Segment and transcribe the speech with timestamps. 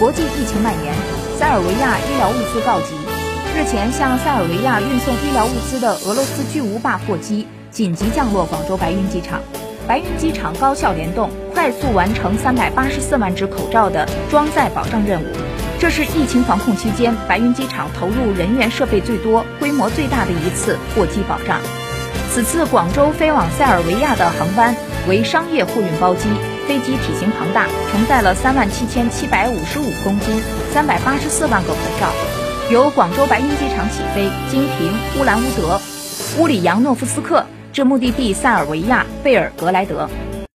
[0.00, 0.94] 国际疫情蔓延，
[1.38, 2.94] 塞尔维亚医疗物资告急。
[3.54, 9.42] 日前，向塞尔维亚运送医疗物资的俄罗斯巨无霸货机紧急降落广州白云机场。
[9.86, 15.26] 白云机场高效联动，快速完成三百八十四万只口罩的装载保障任务。
[15.78, 21.60] 这是疫情防控期间白云机场投入人员设备最多、规模最大的一次货机保障。
[22.32, 24.74] 此次广州飞往塞尔维亚的航班
[25.06, 26.26] 为商业货运包机，
[26.70, 30.40] 飞机体型庞大，承载了三万七千七百五十五公斤、
[30.72, 32.12] 三百八十四万个口罩。
[32.70, 35.80] 由广州白云机场起飞，经停乌兰乌德、
[36.38, 37.44] 乌里扬诺夫斯克。
[37.72, 40.08] 至目的地塞尔维亚贝尔格莱德。